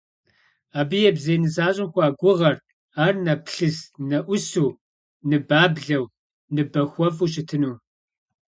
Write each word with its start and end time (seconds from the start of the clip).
Абы 0.79 0.97
ебзей 1.09 1.39
нысащӀэм 1.41 1.89
хуагугъэрт 1.93 2.61
ар 3.03 3.13
нэплъыс-нэӀусу, 3.25 4.77
ныбаблэу, 5.29 6.05
ныбэхуэфӀу 6.53 7.31
щытыну. 7.31 7.75